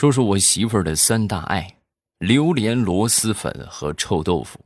[0.00, 1.76] 说说我媳妇儿的三大爱：
[2.20, 4.58] 榴莲、螺蛳粉和臭豆腐。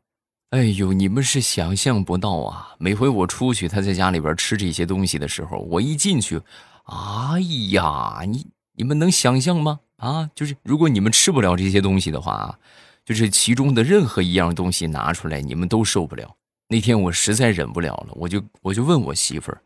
[0.50, 2.76] 哎呦，你们是想象不到啊！
[2.78, 6.40] 每回我出去，她在家里边吃这些东西的时候，我一进去，
[6.84, 7.40] 哎
[7.72, 9.80] 呀，你你们能想象吗？
[9.96, 12.56] 啊，就是如果你们吃不了这些东西的话，
[13.04, 16.36] 就是其中的任何一样东西拿出来，你们都受不了。
[16.68, 19.60] 那天我实在忍不了了，我就我就问我媳妇儿，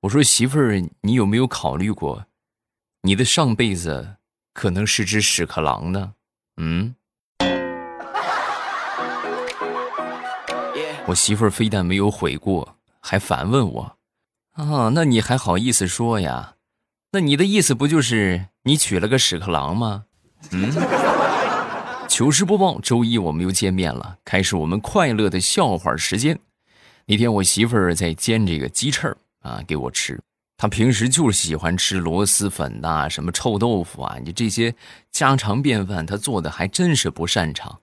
[0.00, 2.24] 我说媳妇儿，你有没有考虑过，
[3.02, 4.16] 你的上辈子
[4.54, 6.14] 可能是只屎壳郎呢？
[6.56, 6.94] 嗯。
[11.06, 13.98] 我媳妇儿非但没有悔过，还反问我
[14.56, 16.54] ：“啊，那你还好意思说呀？
[17.10, 20.04] 那你的意思不就是你娶了个屎壳郎吗？”
[20.52, 20.72] 嗯。
[22.08, 26.38] 糗事播报，周一我们又见面了，开始我们快乐的笑话时间。
[27.06, 30.22] 那天我媳妇儿在煎这个鸡翅儿啊，给我吃。
[30.56, 34.74] 他平时就是喜欢吃螺蛳粉呐，什么臭豆腐啊，你这些
[35.10, 37.80] 家常便饭，他做的还真是不擅长。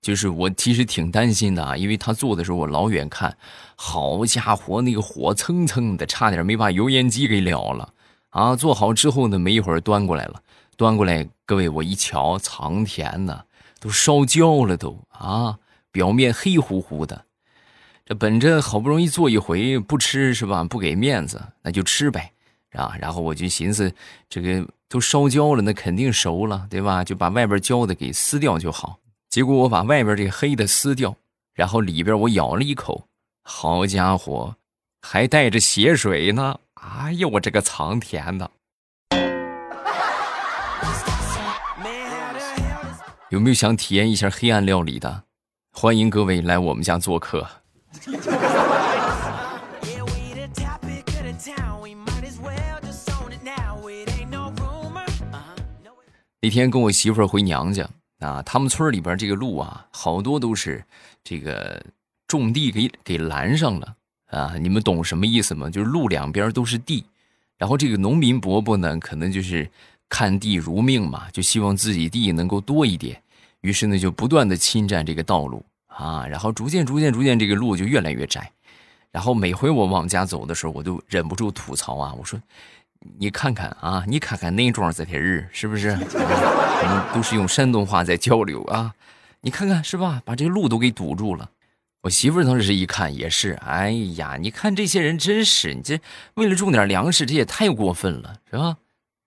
[0.00, 3.36] 就是我其实挺担心的啊，因为他做的时候我老远看，
[3.74, 7.92] 好家伙，那个火蹭蹭的，差点没把油烟机给燎了
[8.28, 8.54] 啊！
[8.54, 10.42] 做好之后呢，没一会儿端过来了，
[10.76, 13.44] 端过来，各位我一瞧，藏天呐，
[13.80, 15.58] 都烧焦了都啊，
[15.90, 17.24] 表面黑乎乎的。
[18.06, 20.62] 这本着好不容易做一回不吃是吧？
[20.62, 22.32] 不给面子，那就吃呗
[22.72, 22.94] 啊！
[23.00, 23.90] 然后我就寻思，
[24.28, 27.02] 这个都烧焦了，那肯定熟了对吧？
[27.02, 28.98] 就把外边焦的给撕掉就好。
[29.30, 31.16] 结果我把外边这黑的撕掉，
[31.54, 33.08] 然后里边我咬了一口，
[33.42, 34.56] 好家伙，
[35.00, 36.60] 还带着血水呢！
[36.74, 38.50] 哎呀，我这个藏甜的！
[43.30, 45.24] 有没有想体验一下黑暗料理的？
[45.72, 47.48] 欢迎各位来我们家做客。
[56.40, 57.88] 那天跟我媳妇儿回娘家。
[58.20, 60.82] 啊，他们村里边这个路啊，好多都是
[61.22, 61.84] 这个
[62.26, 63.94] 种地给给拦上了
[64.26, 64.54] 啊！
[64.58, 65.68] 你们懂什么意思吗？
[65.68, 67.04] 就是路两边都是地，
[67.58, 69.68] 然后这个农民伯伯呢，可能就是
[70.08, 73.20] 看地如命嘛，就希望自己地能够多一点，
[73.60, 75.62] 于是呢就不断的侵占这个道路
[75.96, 78.50] 啊，然后逐渐逐渐逐渐这个路就越来越窄，
[79.10, 82.40] 然后每回我往家走的时候，我都忍不住吐槽啊，我说。
[83.18, 85.90] 你看看啊，你看看那庄这些人是不是？
[86.00, 88.94] 我们都是用山东话在交流啊。
[89.42, 90.22] 你看看是吧？
[90.24, 91.50] 把这路都给堵住了。
[92.00, 96.00] 我媳妇当时一看也是，哎呀，你看这些人真是，你这
[96.32, 98.78] 为了种点粮食，这也太过分了，是吧？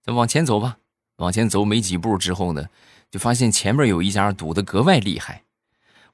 [0.03, 0.77] 再往前走吧，
[1.17, 2.65] 往前走没几步之后呢，
[3.11, 5.43] 就发现前面有一家堵得格外厉害。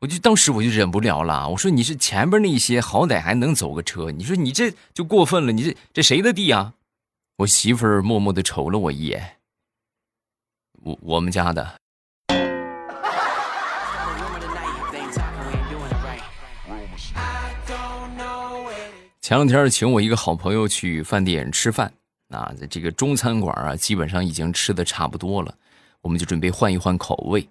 [0.03, 6.74] 我就当时我就忍不了了，我说你是前边那些好歹还能走个车，你说你这就过分了，你这这谁的地啊？
[7.38, 9.38] 我媳妇儿默默的瞅了我一眼，
[10.84, 11.80] 我我们家的。
[19.22, 21.94] 前两天请我一个好朋友去饭店吃饭，
[22.28, 25.56] 啊，这个中餐馆啊，基本上已经吃的差不多了，
[26.02, 27.47] 我们就准备换一换口味，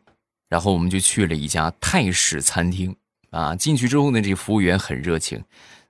[0.52, 2.94] 然后我们就去了一家泰式餐厅，
[3.30, 5.42] 啊，进去之后呢，这服务员很热情，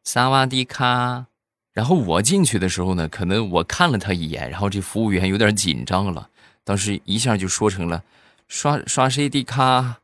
[0.04, 1.26] 萨瓦迪卡。
[1.72, 6.30] 然后我进去的时候呢，可能我看了他一眼，然后这服务员有点紧张了，
[6.62, 8.04] 当时一下就说成了
[8.46, 9.96] “刷刷谁的卡”，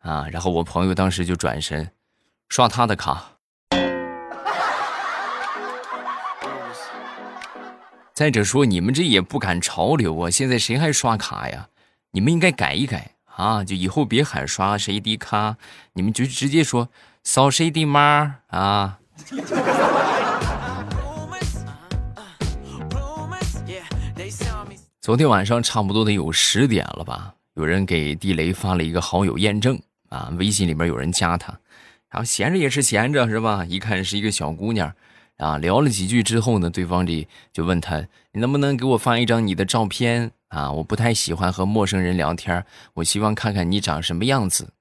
[0.00, 1.90] 啊，然后我朋友当时就转身
[2.48, 3.32] 刷他的卡。
[8.14, 11.68] 再者说，你们这也不赶潮流啊，现在谁还刷卡呀？
[12.12, 15.56] 你们应该改一改啊，就以后别喊刷谁的卡，
[15.94, 16.90] 你们就直接说
[17.24, 18.98] 扫谁的码啊。
[25.00, 27.34] 昨天晚上差不多得有十点了吧？
[27.54, 29.80] 有人给地雷发了一个好友验证
[30.10, 31.58] 啊，微信里面有人加他，
[32.10, 33.64] 然后闲着也是闲着是吧？
[33.64, 34.92] 一看是一个小姑娘，
[35.38, 40.70] 啊，聊了几句之后呢，对方这就问他，你能不能给我发一张你的照片啊？
[40.70, 44.72] 我不太喜欢和陌生人聊天，我希望看看你长什么样子。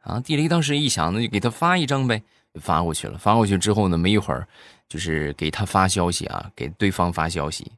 [0.00, 2.22] 啊，地雷当时一想，那就给他发一张呗，
[2.60, 3.18] 发过去了。
[3.18, 4.46] 发过去之后呢，没一会儿，
[4.88, 7.72] 就是给他发消息啊，给对方发消息。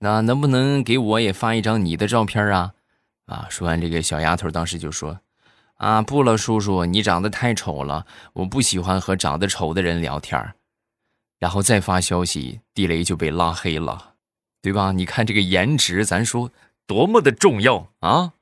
[0.00, 2.72] 那能不能给我也发一张你的照片啊？
[3.26, 3.46] 啊！
[3.50, 5.20] 说完这个小丫头当时就说
[5.76, 10.54] ：“啊，不了，叔叔，你长得太丑了，我不喜欢和长得丑的人聊天。”
[11.38, 14.14] 然后再发消息，地雷就被拉黑了，
[14.62, 14.92] 对吧？
[14.92, 16.50] 你看这个颜值，咱说
[16.88, 18.32] 多么的重要啊！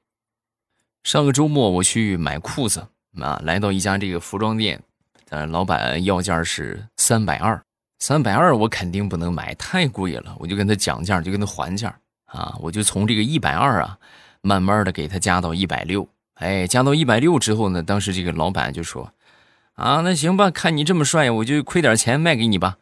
[1.03, 2.87] 上个周末我去买裤子
[3.21, 4.81] 啊，来到一家这个服装店，
[5.31, 7.61] 呃，老板要价是三百二。
[7.99, 10.37] 三百二我肯定不能买，太贵了。
[10.39, 11.93] 我就跟他讲价，就跟他还价
[12.27, 12.57] 啊。
[12.61, 13.99] 我就从这个一百二啊，
[14.43, 16.09] 慢慢的给他加到一百六。
[16.35, 19.13] 哎，加到一百六之后呢，当时这个老板就说
[19.75, 22.77] ：“啊，那行吧，看你这么帅，我就亏点钱卖给你吧。”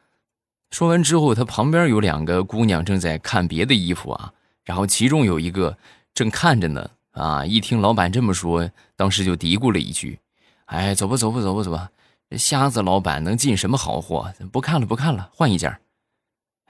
[0.70, 4.32] 说完之后，他旁边有两个姑娘正在看别的衣服啊，
[4.64, 5.76] 然后其中有一个
[6.14, 6.90] 正看着呢。
[7.14, 7.46] 啊！
[7.46, 10.18] 一听老板这么说，当时就嘀咕了一句
[10.66, 11.88] ：“哎，走吧，走吧，走吧，走吧。
[12.28, 14.34] 这瞎子老板能进什么好货？
[14.50, 15.78] 不看了，不看了，换一件。”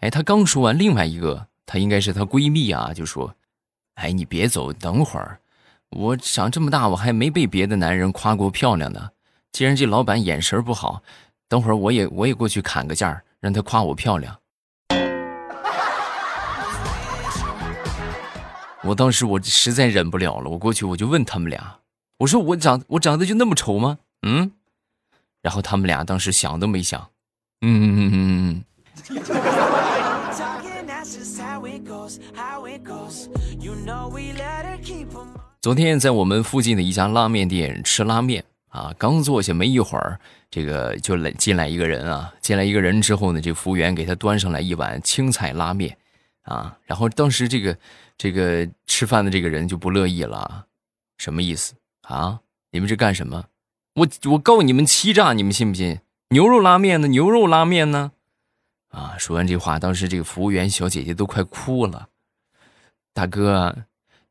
[0.00, 3.34] 哎，他刚说完，另外一个，她应该是她闺蜜啊，就说
[3.96, 5.40] ：“哎，你别走，等会儿。
[5.88, 9.12] 我长这么大，我还没被别的男人夸过漂亮呢。
[9.50, 11.02] 既然这老板眼神不好，
[11.48, 14.38] 等会儿我也我也过去砍个价，让他夸我漂亮。”
[18.86, 21.78] 我当时我实在忍不了了，我过去我就问他们俩，
[22.18, 23.98] 我说我长我长得就那么丑吗？
[24.26, 24.52] 嗯，
[25.40, 27.08] 然后他们俩当时想都没想，
[27.62, 28.12] 嗯嗯嗯
[28.46, 28.62] 嗯。
[35.62, 40.20] 昨天在我们附近的一家拉面店吃拉面啊，刚坐下没一会儿，
[40.50, 45.96] 这个就来进来一个人啊，进来一个人之后呢，这服务员给他端上来一碗青菜拉面
[46.42, 47.74] 啊，然后当时这个。
[48.16, 50.66] 这个吃饭的这个人就不乐意了，
[51.18, 52.40] 什么意思啊？
[52.70, 53.44] 你们这干什么？
[53.94, 56.00] 我我告你们欺诈，你们信不信？
[56.30, 57.08] 牛肉拉面呢？
[57.08, 58.12] 牛肉拉面呢？
[58.90, 59.14] 啊！
[59.18, 62.08] 说完这话，当时这个服务员小姐姐都快哭了。
[63.12, 63.84] 大哥，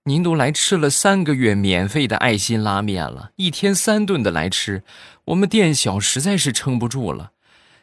[0.04, 4.84] 您都来吃了三个月免费的爱心拉面了，一天三顿的来吃，
[5.26, 7.32] 我们店小实在是撑不住了。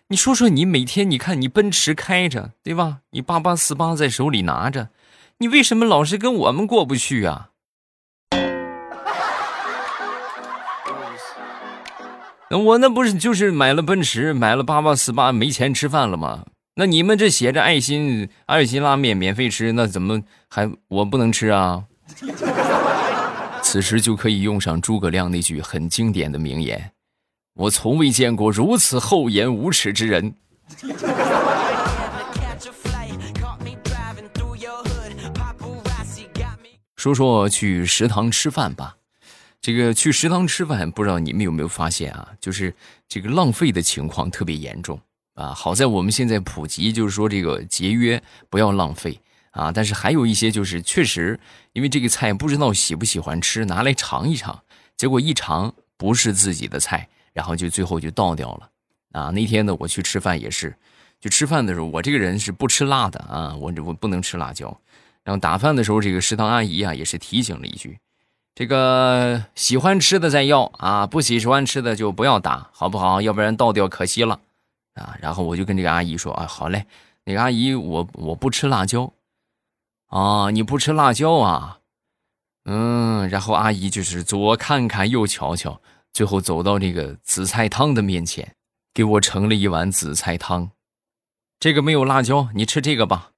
[0.08, 3.00] 你说说，你每天你看你奔驰开着，对吧？
[3.10, 4.88] 你八八四八在手里拿着。
[5.42, 7.48] 你为什么老是跟我们过不去啊？
[12.50, 16.44] 我那不是就是买了奔驰，买了八八四八，没钱吃饭了吗？
[16.74, 20.20] 那你们这写着爱心爱心拉面免费吃，那怎么
[20.50, 21.84] 还我不能吃啊？
[23.64, 26.92] 此时就可以用上诸葛亮那句很经典的名言
[27.56, 30.34] ：“我从未见过如此厚颜无耻之人。”
[37.00, 38.98] 说说去食堂吃饭吧，
[39.62, 42.28] 这个去食堂吃饭，不知道你们有没有发现啊？
[42.38, 42.74] 就是
[43.08, 45.00] 这个浪费的情况特别严重
[45.32, 45.54] 啊。
[45.54, 49.18] 好在我们现在普及，就是说这个节约，不要浪费
[49.52, 49.72] 啊。
[49.72, 51.40] 但是还有一些就是确实，
[51.72, 54.62] 因为这个菜不知道喜不喜欢吃，拿来尝一尝，
[54.98, 58.68] 结果一尝不是自己的菜，然后就最后就倒掉了
[59.12, 59.30] 啊。
[59.30, 60.76] 那天呢，我去吃饭也是，
[61.18, 64.78] 就吃饭的时候，我这个人是不吃辣的啊，我我不能吃辣椒。
[65.30, 68.00] 然后打饭的时候，这个食堂阿姨啊也是提醒了一句
[68.52, 73.22] ：“这个喜欢吃的再要啊，不喜欢吃的就不要打，好不好？
[73.22, 74.40] 要不然倒掉可惜了
[74.94, 76.84] 啊。”然后我就跟这个阿姨说：“啊，好嘞，
[77.26, 79.12] 那个阿姨，我我不吃辣椒
[80.08, 81.78] 啊，你不吃辣椒啊？
[82.64, 85.80] 嗯。”然后阿姨就是左看看右瞧瞧，
[86.12, 88.56] 最后走到这个紫菜汤的面前，
[88.92, 90.72] 给我盛了一碗紫菜汤。
[91.60, 93.29] 这个没有辣椒，你吃这个吧。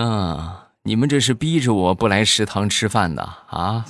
[0.00, 0.70] 啊！
[0.82, 3.84] 你们这是逼着我不来食堂吃饭的 啊！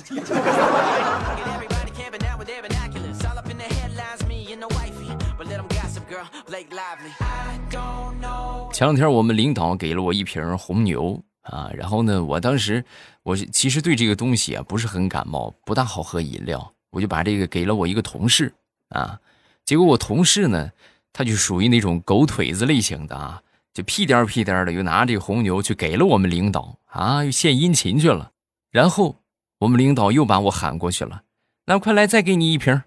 [8.71, 12.85] 前两天我们领导给了我一瓶红牛啊，然后呢，我当时
[13.23, 18.53] 我其实对这个东西啊不是很感冒，不大好喝饮料，我就把这个给了我一个同事
[18.89, 19.19] 啊，
[19.65, 20.69] 结果我同事呢，
[21.11, 23.41] 他就属于那种狗腿子类型的啊。
[23.75, 28.31] 就屁颠屁颠的，又拿这个红牛去给了我们领导啊，又献殷勤去了。
[28.71, 29.21] 然后
[29.59, 31.23] 我们领导又把我喊过去了，
[31.65, 32.83] 那快来再给你一瓶。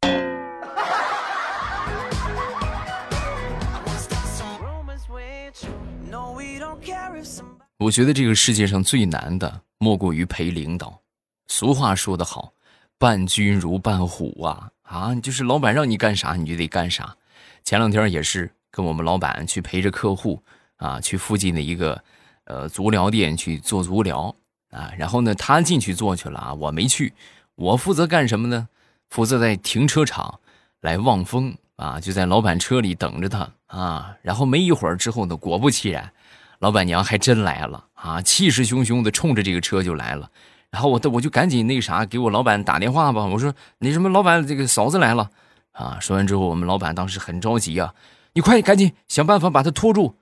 [7.76, 11.02] 我觉得这个世界上最难的莫过于陪领导。
[11.48, 12.54] 俗话说得好，
[12.96, 15.14] 伴君如伴虎啊啊！
[15.16, 17.18] 就是老板让你干啥你就得干啥。
[17.64, 18.55] 前两天也是。
[18.76, 20.42] 跟我们老板去陪着客户
[20.76, 21.98] 啊，去附近的一个
[22.44, 24.36] 呃足疗店去做足疗
[24.70, 27.14] 啊，然后呢，他进去做去了啊，我没去，
[27.54, 28.68] 我负责干什么呢？
[29.08, 30.40] 负责在停车场
[30.82, 34.14] 来望风啊，就在老板车里等着他啊。
[34.20, 36.12] 然后没一会儿之后呢，果不其然，
[36.58, 40.30] 老板娘还真来了啊，气势汹汹的冲着这个车就来了。
[40.70, 45.30] 然后我我就赶紧那啥，给我老板打电话吧，我说那什么，老板这个嫂子来了
[45.72, 45.96] 啊。
[45.98, 47.94] 说完之后，我们老板当时很着急啊。
[48.36, 50.14] 你快赶紧想办法把他拖住，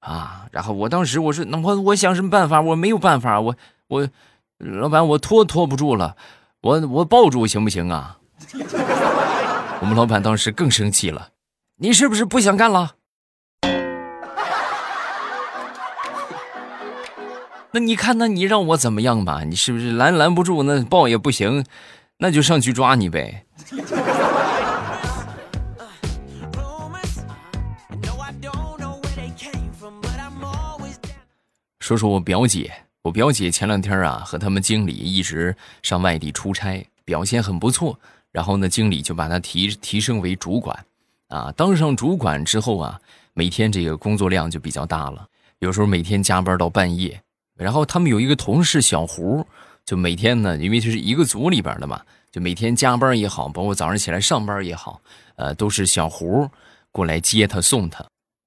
[0.00, 0.44] 啊！
[0.52, 2.60] 然后我当时我说，那我我想什么办法？
[2.60, 3.56] 我没有办法，我
[3.88, 4.06] 我
[4.58, 6.14] 老板我拖拖不住了，
[6.60, 8.18] 我我抱住行不行啊？
[9.80, 11.30] 我们老板当时更生气了，
[11.78, 12.96] 你是不是不想干了？
[17.72, 19.42] 那你看，那你让我怎么样吧？
[19.44, 20.62] 你是不是拦拦不住？
[20.64, 21.64] 那抱也不行，
[22.18, 23.46] 那就上去抓你呗。
[31.84, 32.72] 说说我表姐，
[33.02, 38.00] 我表姐前两天啊和他们经理一直上外地出差，表现很不错。
[38.32, 40.74] 然后呢，经理就把她提提升为主管，
[41.28, 42.98] 啊，当上主管之后啊，
[43.34, 47.20] 每天这个工作量就比较大了，有时候每天加班到半夜。
[47.54, 49.46] 然后他们有一个同事小胡，
[49.84, 52.00] 就每天呢，因为这是一个组里边的嘛，
[52.32, 55.02] 就每天加班也好，包括早上起来上班也好，
[55.36, 56.48] 呃，都是小胡
[56.90, 58.02] 过来接她送她。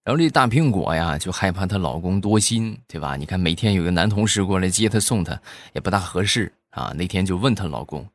[0.07, 3.17] 然后这大苹果呀，就害怕她老公多心，对吧？
[3.17, 5.37] 你看每天有个男同事过来接她送她，
[5.73, 6.93] 也不大合适啊。
[6.95, 8.07] 那天就问她老公：“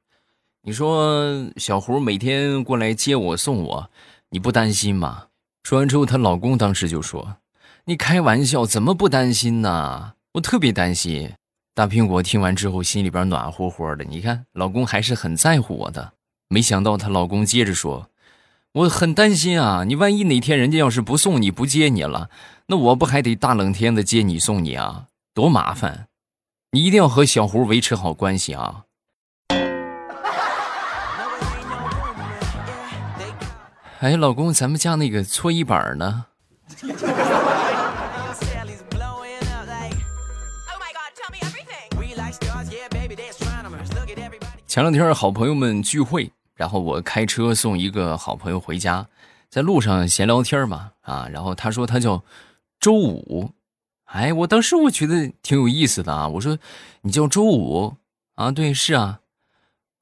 [0.64, 3.90] 你说小胡每天过来接我送我，
[4.30, 5.26] 你不担心吗？”
[5.64, 7.36] 说完之后，她老公当时就说
[7.84, 10.14] ：“你开玩笑，怎么不担心呢？
[10.32, 11.30] 我特别担心。”
[11.76, 14.04] 大苹果听完之后，心里边暖和和的。
[14.04, 16.14] 你看，老公还是很在乎我的。
[16.48, 18.08] 没想到她老公接着说。
[18.74, 19.84] 我很担心啊！
[19.84, 22.30] 你万一哪天人家要是不送你不接你了，
[22.68, 25.08] 那我不还得大冷天的接你送你啊？
[25.34, 26.06] 多麻烦！
[26.70, 28.84] 你一定要和小胡维持好关系啊！
[34.00, 36.24] 哎，老公，咱们家那个搓衣板呢？
[44.66, 46.32] 前两天好朋友们聚会。
[46.62, 49.04] 然后我开车送一个好朋友回家，
[49.50, 52.22] 在路上闲聊天嘛，啊，然后他说他叫
[52.78, 53.50] 周五，
[54.04, 56.56] 哎，我当时我觉得挺有意思的啊，我说
[57.00, 57.96] 你叫周五
[58.36, 59.18] 啊，对，是啊，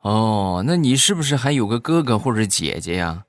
[0.02, 3.24] 哦，那你是不是还有个哥哥或者姐姐呀？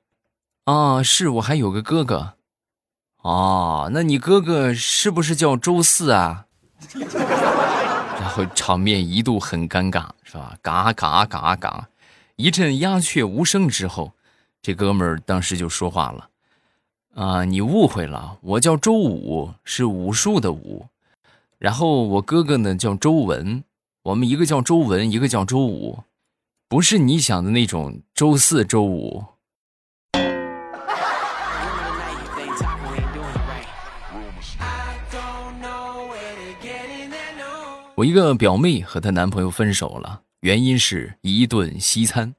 [0.65, 2.33] 啊，是我还有个哥哥，
[3.21, 6.47] 哦，那你哥哥是不是叫周四啊？
[8.19, 10.57] 然后场面一度很尴尬，是吧？
[10.61, 11.87] 嘎嘎嘎嘎。
[12.41, 14.13] 一阵鸦雀无声之后，
[14.63, 16.29] 这哥们儿当时就说话了
[17.13, 20.87] ：“啊，你误会了，我叫周武，是武术的武。
[21.59, 23.63] 然后我哥哥呢叫周文，
[24.01, 25.99] 我们一个叫周文，一个叫周武，
[26.67, 29.23] 不是你想的那种周四周五。”
[37.93, 40.23] 我一个表妹和她男朋友分手了。
[40.41, 42.33] 原因是一顿西餐，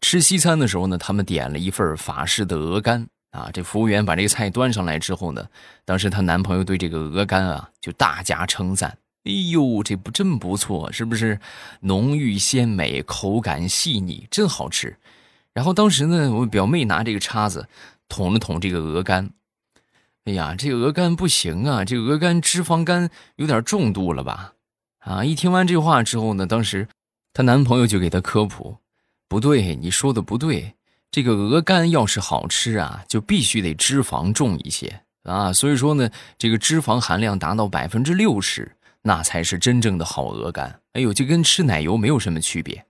[0.00, 3.50] 吃西餐的时候呢，他们点了一份法式的鹅肝啊。
[3.52, 5.46] 这服务员把这个菜端上来之后呢，
[5.84, 11.38] 当时她男朋友对这个鹅肝啊就大加称赞：“哎呦，这不真不错，是不是
[11.80, 14.96] 浓郁鲜美，口感细腻，真好吃？”
[15.52, 17.68] 然后当时呢，我表妹拿这个叉子
[18.08, 19.28] 捅了捅这个鹅肝，
[20.24, 24.54] 哎呀，这鹅肝不行啊，这鹅肝脂肪肝有点重度了吧？
[25.00, 25.22] 啊！
[25.22, 26.88] 一听完这话之后呢，当时。
[27.32, 28.76] 她男朋友就给她科普
[29.26, 30.74] ：“不对，你说的不对。
[31.10, 35.52] 这个鹅肝要是好吃啊，就必须得脂肪重一些啊。
[35.52, 40.80] 所以说呢，这个脂肪含量达到百分之六十，那才是真正的好鹅肝。
[40.92, 42.84] 哎呦，就跟吃奶油没有什么区别。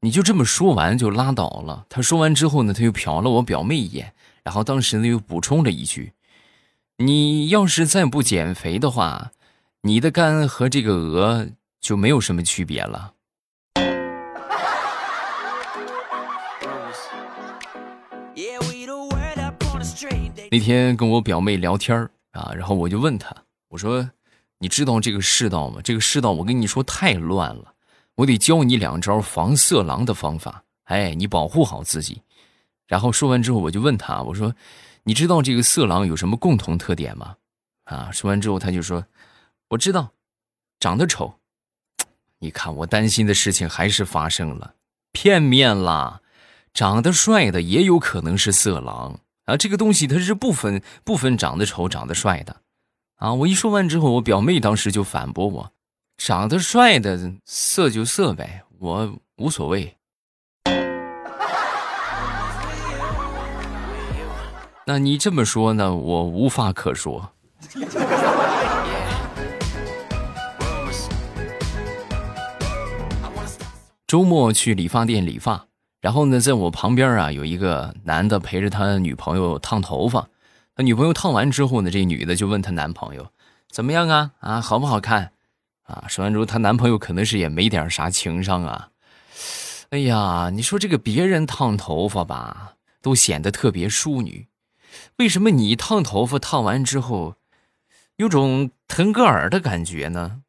[0.00, 1.86] 你就这么说完就拉倒了。
[1.88, 6.12] 他说完之后呢，他又瞟了我表妹一眼，然后当时呢又补充了一句：
[6.98, 9.32] 你要是再不减肥的话，
[9.82, 11.48] 你的肝和这个鹅
[11.80, 13.13] 就没有什么区别了。”
[20.54, 23.34] 那天跟我表妹聊天啊，然后我就问她，
[23.70, 24.08] 我说
[24.58, 25.80] ：“你知道这个世道吗？
[25.82, 27.74] 这个世道我跟你说太乱了，
[28.14, 30.62] 我得教你两招防色狼的方法。
[30.84, 32.22] 哎，你保护好自己。”
[32.86, 34.54] 然后说完之后，我就问她，我说
[35.02, 37.34] ：“你知道这个色狼有什么共同特点吗？”
[37.90, 39.04] 啊，说完之后，她就说
[39.70, 40.12] ：“我知道，
[40.78, 41.34] 长得丑。
[42.38, 44.74] ”你看，我担心的事情还是发生了，
[45.10, 46.20] 片面啦，
[46.72, 49.18] 长得帅的也有可能是色狼。
[49.44, 52.62] 啊，这个东西它是不分不分长得丑长得帅的，
[53.16, 53.34] 啊！
[53.34, 55.72] 我一说完之后，我表妹当时就反驳我
[56.16, 59.96] ：“长得帅的色就色呗，我无所谓。”
[64.86, 67.30] 那你这么说呢，我无话可说。
[74.06, 75.66] 周末去理发店理发。
[76.04, 80.28] 然后呢，在我旁边啊，有一个男的陪着他女朋友烫头发。
[80.76, 83.26] 他女朋友烫完之后呢，这女的就问他男朋友
[83.72, 84.32] ：“怎么样啊？
[84.40, 85.32] 啊，好不好看？”
[85.88, 88.90] 啊，说完之后，她男朋友可能是也没点啥情商啊。
[89.88, 94.48] 哎呀，你说这个别人烫头发吧，都显得特别淑女，
[95.16, 97.36] 为什么你烫头发烫完之后，
[98.16, 100.42] 有种腾格尔的感觉呢？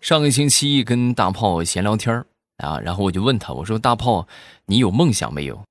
[0.00, 2.24] 上个星期跟大炮闲聊天
[2.58, 4.28] 啊，然后我就问他，我说大炮，
[4.66, 5.64] 你有梦想没有？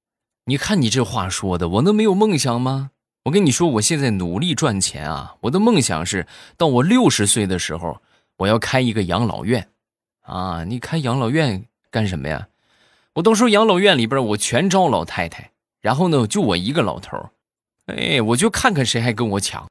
[0.46, 2.92] 你看你这话说的，我能没有梦想吗？
[3.24, 8.02] 我跟你说，我现在努力赚钱啊，我的梦想是到我六十岁的时候，
[8.38, 9.70] 我要开一个养老院，
[10.22, 12.48] 啊，你开养老院干什么呀？
[13.14, 17.30] 我到时候养老院里边我全招老太太，然后呢就我一个老头
[17.88, 19.66] 哎，我就看看谁还跟我抢。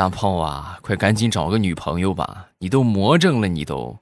[0.00, 3.94] 大炮啊，快赶紧找个女朋友吧，你都魔怔了，你都。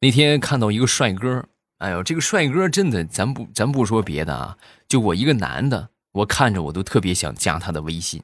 [0.00, 1.44] 那天看到一个帅哥，
[1.78, 4.56] 哎呦，这个帅哥真的，咱不咱不说别的啊，
[4.88, 8.20] 就我一个男的，我看着我都特别想加他的微信。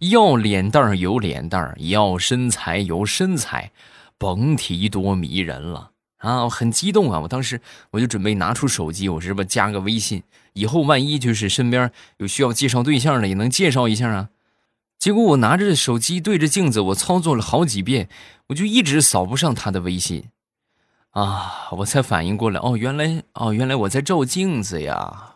[0.00, 3.70] 要脸蛋有脸蛋，要身材有身材，
[4.18, 6.44] 甭提多迷人了啊！
[6.44, 7.60] 我很激动啊，我当时
[7.90, 10.22] 我就准备拿出手机，我是不是加个微信，
[10.52, 14.28] 以后万一就是身边有需要介绍对象的，也能介绍一下啊。
[14.98, 18.08] 结果我拿着手机对着镜子，我操作了好几遍，
[18.48, 20.30] 我就一直扫不上他的微信。
[21.10, 21.68] 啊！
[21.72, 25.34] 我才反应过来，哦，原来，哦，原来我在照镜子呀！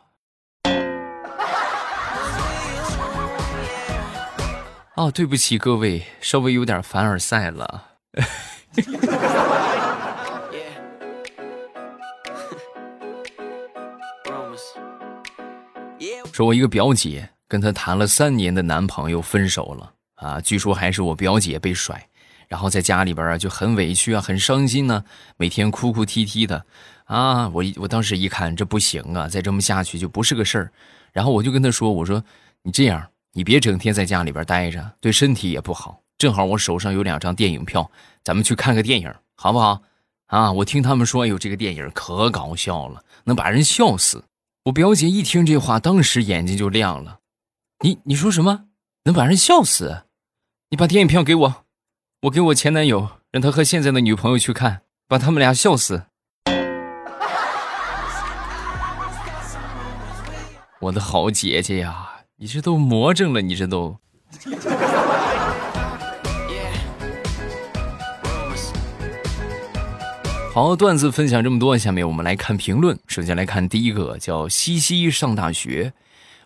[4.95, 7.85] 哦，对不起各位，稍微有点凡尔赛了。
[16.33, 22.09] 说，我一个表姐跟她谈了三年的男朋友分手了啊，据说还是我表姐被甩。
[22.49, 25.05] 然后在家里边啊就很委屈啊，很伤心呢，
[25.37, 26.65] 每天哭哭啼啼的，
[27.05, 30.73] 啊，我我当时一看这不行啊，再这么下去就不是个事儿，
[31.13, 32.23] 然后我就跟他说，我说
[32.63, 36.01] 你这样，你别整天在家里边待着，对身体也不好。
[36.19, 37.91] 正好我手上有两张电影票，
[38.23, 39.83] 咱们去看个电影，好不好？
[40.27, 44.25] 啊，我听他们说，哎呦，这个电影可搞笑了，能把人笑死。
[44.67, 47.19] 我表姐一听这话，当时眼睛就亮了，
[47.81, 48.67] 你你说什么？
[49.03, 50.05] 能把人笑死？
[50.71, 51.65] 你把电影票给我。
[52.23, 56.05] 我给我前男友，让他和现在的女朋友去看，把他们俩笑死。
[60.79, 63.99] 我的好姐姐呀，你这都魔怔了，你这都。
[70.53, 72.99] 好，段子分享这么多，下面我们来看评论。
[73.07, 75.95] 首先来看第一个，叫西西上大学。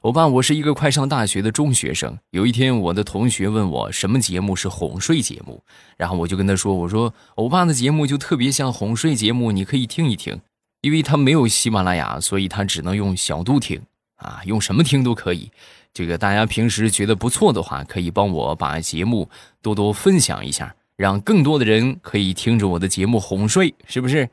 [0.03, 2.17] 欧巴，我是一个快上大学的中学生。
[2.31, 5.61] 有一天，我的同学问我什么节目是哄睡节目，
[5.97, 10.41] 然后我就跟他说：“我说欧巴的节目就特别像哄睡节目，你可以听一听。
[10.83, 13.83] 因为他没有喜马拉雅，所以他只能用小度听
[14.19, 15.51] 啊，用什么听都可以。
[15.93, 19.29] 这个大家平时觉得不错的话，可以帮我把节目
[19.61, 24.29] 多多分享一下，让更多的人可以听着我的节目哄睡，是不是？”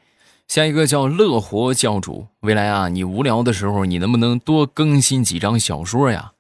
[0.48, 6.34] 下一个叫乐活教主，未来啊，你无聊的时候，你能不能多更新几张小说呀？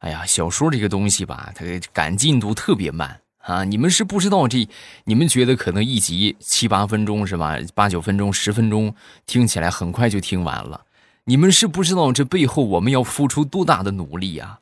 [0.00, 3.64] 哎呀，小说这个东西吧，它赶进度特别慢啊！
[3.64, 4.68] 你们是不知道这，
[5.04, 7.56] 你们觉得可能一集七八分钟是吧？
[7.74, 10.82] 八九分钟、十分钟，听起来很快就听完了。
[11.24, 14.58] 你们是不知道这背后我们要付出多大的努力呀！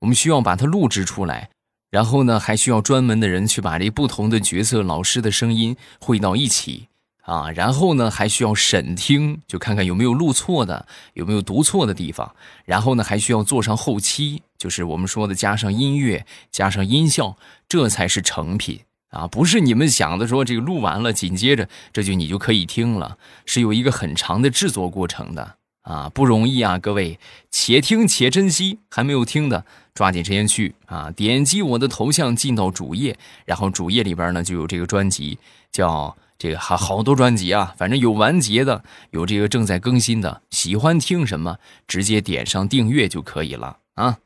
[0.00, 1.48] 我们需要把它录制出来，
[1.92, 6.88] 然后呢，还需要专门的人去把这不同的角色、老师的声音汇到一起。
[7.24, 12.34] 啊，然后呢，还需要审听，就看看有没有录错的，有没有读错的地方。
[12.64, 17.36] 然后呢，还需要做上后期，就是我们说的加上音乐、加上音效，
[17.68, 19.28] 这才是成品啊！
[19.28, 26.78] 不是你们想的说这个录完了，紧接着这就你就可以听了，是有一个很长的制作过程的啊，不容易啊！
[26.78, 27.18] 各位，
[27.50, 29.64] 且听且珍惜，还没有听的，
[29.94, 35.38] 抓紧时间去啊，点击我的头像进到主页，然后主页里边呢就有这个专辑，
[35.70, 36.16] 叫。
[36.38, 44.18] 这个还好多专辑啊，反正有完结的，有这个正在更新的，喜欢听什么，直接点上订阅就可以了啊。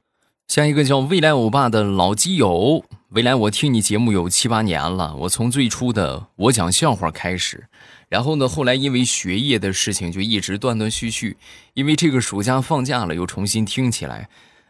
[0.49, 7.69] 下一个叫未来欧巴的老基友，未来我听你节目有七八年了，我从最初的我讲笑话开始，
[8.09, 11.37] 然后呢，后来因为学业的事情就一直断断续续，
[11.75, 14.29] 因为这个暑假放假了又重新听起来，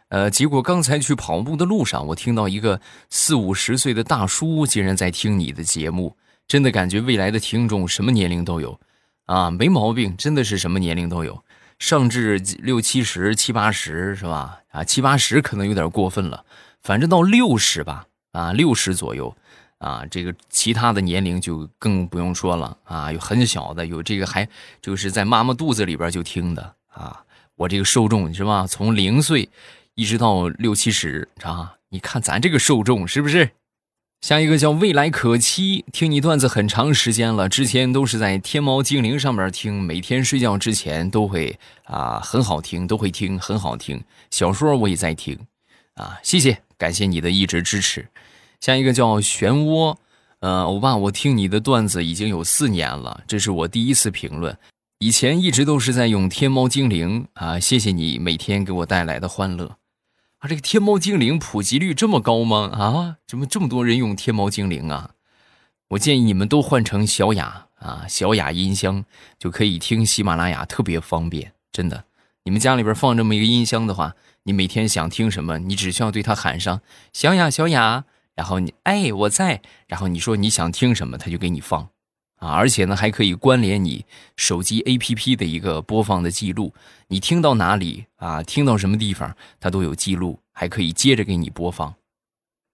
[0.09, 6.17] 呃，结果刚才去跑步的路上，我听到一个四五十岁的大叔竟然在听你的节目。
[6.47, 8.79] 真的感觉未来的听众什么年龄都有，
[9.25, 11.43] 啊，没毛病，真的是什么年龄都有，
[11.77, 14.59] 上至六七十、七八十是吧？
[14.69, 16.45] 啊，七八十可能有点过分了，
[16.81, 19.35] 反正到六十吧，啊，六十左右，
[19.79, 24.47] 啊，这个其他的年龄就更不用说了，啊，有很小的，有这个还
[24.81, 27.23] 就是在妈妈肚子里边就听的，啊，
[27.55, 28.65] 我这个受众是吧？
[28.67, 29.49] 从零岁
[29.95, 33.51] 一直到六七十，啊，你看咱这个受众是不是？
[34.21, 44.03] 下一个叫未来可期，听你段子很长时间了，之前都是在天猫精灵上面听，每天睡觉之前都会啊很好听，都会听很好听。
[44.31, 45.37] 小说我也在听，
[45.93, 48.07] 啊谢谢，感谢你的一直支持。
[48.59, 49.95] 下一个叫漩涡，
[50.39, 54.57] 呃，欧巴，我听你的段子已经有四年了，这是我第一次评论，
[54.99, 59.77] 以前一直都是在用天猫精灵啊，谢谢你每天给我带来的欢乐。
[60.39, 62.69] 啊，这个天猫精灵普及率这么高吗？
[62.73, 65.11] 啊，怎么这么多人用天猫精灵啊？
[65.89, 69.05] 我建议你们都换成小雅啊，小雅音箱
[69.39, 72.03] 就可以听喜马拉雅，特别方便，真的。
[72.43, 78.05] 你们家里边放这么一个音箱的话，你每天想听什么，你只需要对它喊上“小雅，小雅”，
[78.37, 81.89] 然后你哎我在，然后你说你想听什么，他就给你放。
[82.37, 86.71] 啊，而且呢，还可以关联你手机 APP 的一个播放的记录，
[87.07, 91.95] 你听到哪里啊，听到什么地方，它都有记录，还可以接着给你播放，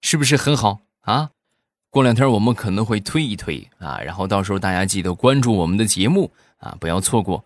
[0.02, 1.30] 是不是很好啊？
[1.90, 7.46] 过两天我们可能会推一推啊，然后到时候大家记得关注我们的节目啊，不要错过。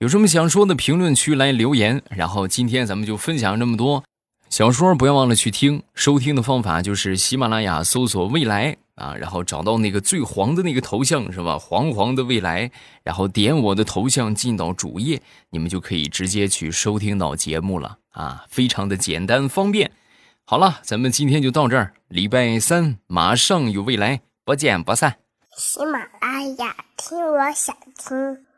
[0.00, 2.02] 有什么想说的，评论区来留言。
[2.10, 4.04] 然后今天咱们就分享这么多，
[4.54, 8.76] 小说不要忘了去听，收听的方法就是喜马拉雅搜索未来。
[8.94, 11.58] 啊，然后找到那个最黄的那个头像是吧？
[11.58, 12.70] 黄黄的未来，
[13.02, 19.90] 然后点我的头像进到主页，你们就可以直接去收听到节目了啊，非常的简单方便。
[20.44, 25.16] 好了，咱们今天就到这儿，礼拜三马上有未来，不见不散。
[25.56, 28.53] 喜马拉雅听，我想听。